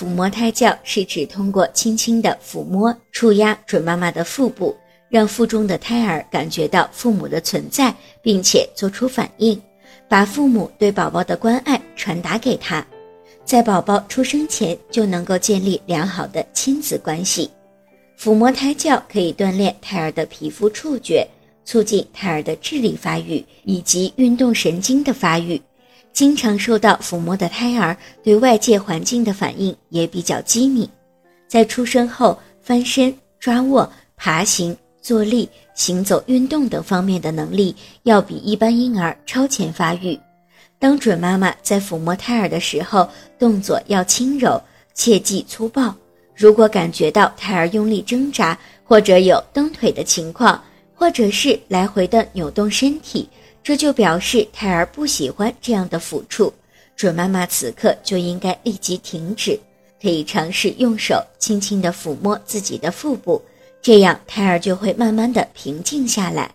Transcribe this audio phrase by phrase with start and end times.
[0.00, 4.74] 抚摸胎教是指通过轻轻的抚摸、触压准妈妈的腹部，
[5.10, 9.60] 让腹中的胎儿感觉到父母的存在，并且做出反应，
[10.08, 12.82] 把父母对宝宝的关爱传达给他，
[13.44, 17.50] 在宝宝出生前就能够建立良好的亲子关系。
[18.18, 21.28] 抚摸胎教可以锻炼胎儿的皮肤触觉，
[21.66, 25.60] 促进胎儿的智力发育以及运动神经的发育。
[26.12, 30.88] 经常受到抚摸的胎儿对外界环境的反应也比较机敏，
[31.48, 40.18] 在出生后翻身、抓握、爬行、坐立、行走、运动等方面的能力要比一般婴儿超前发育。
[40.78, 44.60] 当准妈妈在抚摸胎儿的时候，动作要轻柔，
[44.94, 45.94] 切忌粗暴。
[46.34, 50.62] 如果感觉到胎儿用力挣扎，或者有蹬腿的情况，
[50.94, 53.28] 或者是来回的扭动身体。
[53.62, 56.52] 这就表示胎儿不喜欢这样的抚触，
[56.96, 59.58] 准妈妈此刻就应该立即停止，
[60.00, 63.40] 可以尝试用手轻轻地抚摸自己的腹部，
[63.82, 66.50] 这样胎儿就会慢慢的平静下来。